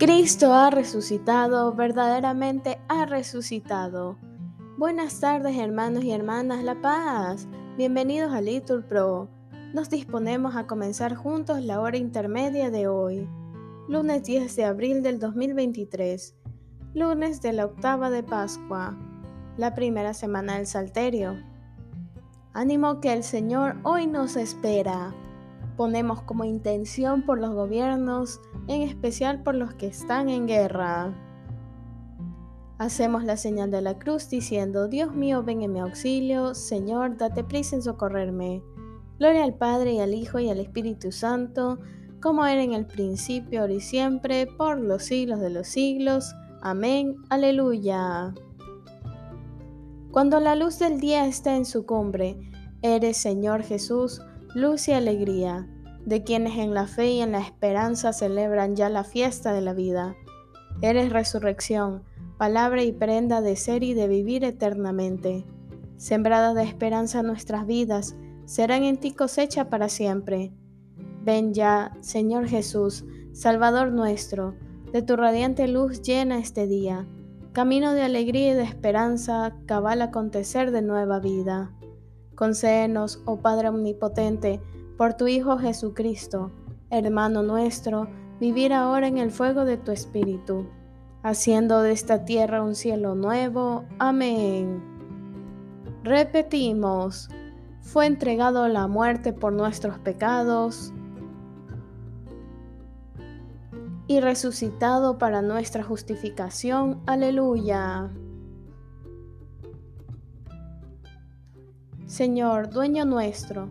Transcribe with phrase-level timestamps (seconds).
[0.00, 4.16] Cristo ha resucitado, verdaderamente ha resucitado.
[4.78, 7.46] Buenas tardes hermanos y hermanas La Paz,
[7.76, 9.28] bienvenidos a Litur Pro.
[9.74, 13.28] Nos disponemos a comenzar juntos la hora intermedia de hoy,
[13.88, 16.34] lunes 10 de abril del 2023,
[16.94, 18.96] lunes de la octava de Pascua,
[19.58, 21.36] la primera semana del Salterio.
[22.54, 25.14] Ánimo que el Señor hoy nos espera
[25.80, 31.12] ponemos como intención por los gobiernos, en especial por los que están en guerra.
[32.78, 37.42] Hacemos la señal de la cruz diciendo, Dios mío, ven en mi auxilio, Señor, date
[37.42, 38.62] prisa en socorrerme.
[39.18, 41.80] Gloria al Padre y al Hijo y al Espíritu Santo,
[42.22, 46.32] como era en el principio, ahora y siempre, por los siglos de los siglos.
[46.62, 47.16] Amén.
[47.28, 48.32] Aleluya.
[50.12, 52.38] Cuando la luz del día está en su cumbre,
[52.82, 54.22] eres, Señor Jesús,
[54.54, 55.68] luz y alegría,
[56.04, 59.74] de quienes en la fe y en la esperanza celebran ya la fiesta de la
[59.74, 60.16] vida.
[60.82, 62.02] Eres resurrección,
[62.38, 65.44] palabra y prenda de ser y de vivir eternamente.
[65.96, 70.52] Sembradas de esperanza nuestras vidas, serán en ti cosecha para siempre.
[71.22, 74.56] Ven ya, Señor Jesús, Salvador nuestro,
[74.92, 77.06] de tu radiante luz llena este día,
[77.52, 81.72] camino de alegría y de esperanza, cabal acontecer de nueva vida.
[82.34, 84.60] Concédenos, oh Padre Omnipotente,
[85.00, 86.52] por tu Hijo Jesucristo,
[86.90, 88.06] hermano nuestro,
[88.38, 90.66] vivir ahora en el fuego de tu Espíritu,
[91.22, 93.86] haciendo de esta tierra un cielo nuevo.
[93.98, 94.82] Amén.
[96.04, 97.30] Repetimos,
[97.80, 100.92] fue entregado la muerte por nuestros pecados
[104.06, 107.00] y resucitado para nuestra justificación.
[107.06, 108.10] Aleluya.
[112.04, 113.70] Señor, dueño nuestro,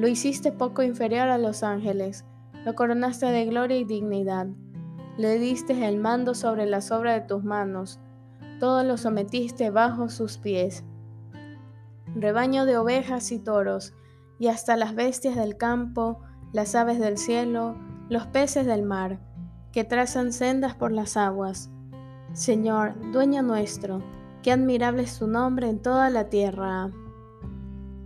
[0.00, 2.24] Lo hiciste poco inferior a los ángeles,
[2.64, 4.46] lo coronaste de gloria y dignidad.
[5.18, 8.00] Le diste el mando sobre las obras de tus manos,
[8.60, 10.84] todo lo sometiste bajo sus pies.
[12.14, 13.92] Rebaño de ovejas y toros,
[14.38, 16.20] y hasta las bestias del campo,
[16.54, 17.76] las aves del cielo,
[18.08, 19.20] los peces del mar,
[19.70, 21.70] que trazan sendas por las aguas.
[22.32, 24.02] Señor, dueño nuestro,
[24.42, 26.90] qué admirable es tu nombre en toda la tierra.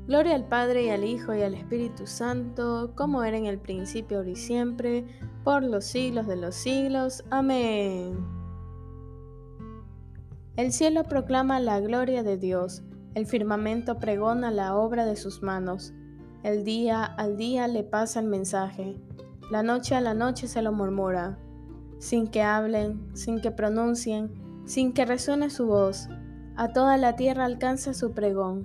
[0.06, 4.18] Gloria al Padre y al Hijo y al Espíritu Santo, como era en el principio,
[4.18, 5.06] ahora y siempre,
[5.44, 7.24] por los siglos de los siglos.
[7.30, 8.18] Amén.
[10.56, 12.82] El cielo proclama la gloria de Dios,
[13.14, 15.94] el firmamento pregona la obra de sus manos.
[16.42, 19.00] El día al día le pasa el mensaje,
[19.50, 21.38] la noche a la noche se lo murmura,
[21.98, 24.30] sin que hablen, sin que pronuncien,
[24.66, 26.08] sin que resuene su voz.
[26.56, 28.64] A toda la tierra alcanza su pregón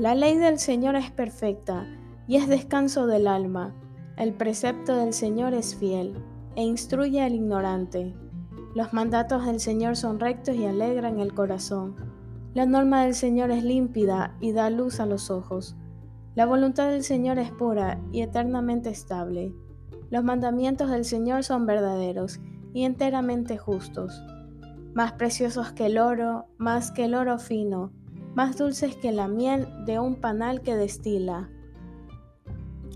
[0.00, 1.86] La ley del Señor es perfecta
[2.26, 3.74] y es descanso del alma.
[4.16, 6.14] El precepto del Señor es fiel
[6.56, 8.14] e instruye al ignorante.
[8.74, 11.96] Los mandatos del Señor son rectos y alegran el corazón.
[12.54, 15.76] La norma del Señor es límpida y da luz a los ojos.
[16.34, 19.54] La voluntad del Señor es pura y eternamente estable.
[20.08, 22.40] Los mandamientos del Señor son verdaderos
[22.72, 24.24] y enteramente justos.
[24.94, 27.92] Más preciosos que el oro, más que el oro fino,
[28.34, 31.48] más dulces que la miel de un panal que destila.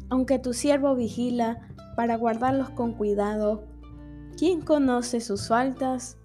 [0.09, 3.65] Aunque tu siervo vigila para guardarlos con cuidado,
[4.37, 6.19] ¿quién conoce sus faltas?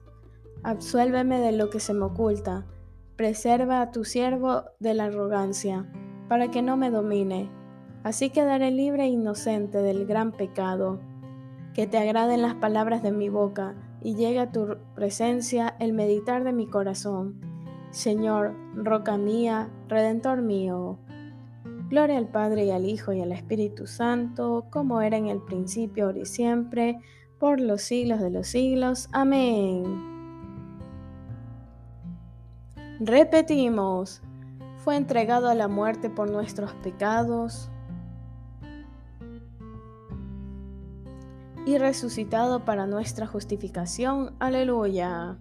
[0.64, 2.66] Absuélveme de lo que se me oculta,
[3.16, 5.90] preserva a tu siervo de la arrogancia,
[6.28, 7.50] para que no me domine.
[8.04, 11.00] Así quedaré libre e inocente del gran pecado.
[11.74, 16.44] Que te agraden las palabras de mi boca y llegue a tu presencia el meditar
[16.44, 17.49] de mi corazón
[17.92, 21.00] Señor, roca mía, redentor mío.
[21.90, 26.06] Gloria al Padre y al Hijo y al Espíritu Santo, como era en el principio,
[26.06, 27.00] ahora y siempre,
[27.40, 29.10] por los siglos de los siglos.
[29.12, 29.84] Amén.
[33.00, 34.22] Repetimos,
[34.84, 37.72] fue entregado a la muerte por nuestros pecados
[41.66, 44.36] y resucitado para nuestra justificación.
[44.40, 45.38] Aleluya.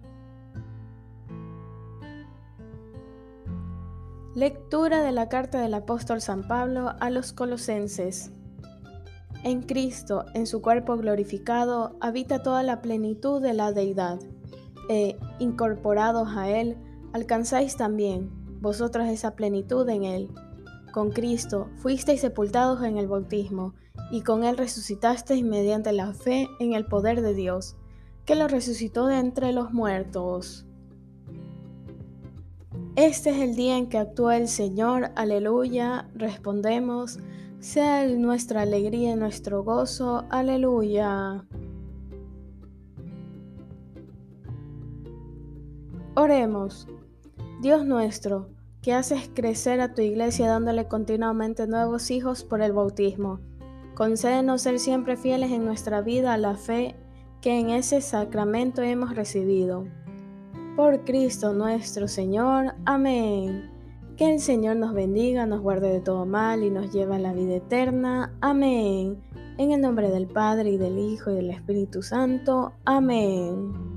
[4.39, 8.31] Lectura de la carta del apóstol San Pablo a los colosenses.
[9.43, 14.17] En Cristo, en su cuerpo glorificado, habita toda la plenitud de la deidad,
[14.87, 16.77] e, incorporados a Él,
[17.11, 18.29] alcanzáis también
[18.61, 20.29] vosotros esa plenitud en Él.
[20.93, 23.73] Con Cristo fuisteis sepultados en el bautismo,
[24.09, 27.75] y con Él resucitasteis mediante la fe en el poder de Dios,
[28.23, 30.68] que lo resucitó de entre los muertos.
[32.99, 37.17] Este es el día en que actúa el Señor, aleluya, respondemos,
[37.61, 41.45] sea nuestra alegría y nuestro gozo, aleluya.
[46.13, 46.89] Oremos.
[47.61, 48.49] Dios nuestro,
[48.81, 53.39] que haces crecer a tu iglesia dándole continuamente nuevos hijos por el bautismo,
[53.95, 56.97] concédenos ser siempre fieles en nuestra vida a la fe
[57.39, 59.85] que en ese sacramento hemos recibido.
[60.79, 62.73] Por Cristo nuestro Señor.
[62.85, 63.69] Amén.
[64.15, 67.33] Que el Señor nos bendiga, nos guarde de todo mal y nos lleve a la
[67.33, 68.33] vida eterna.
[68.39, 69.21] Amén.
[69.57, 72.71] En el nombre del Padre y del Hijo y del Espíritu Santo.
[72.85, 73.88] Amén.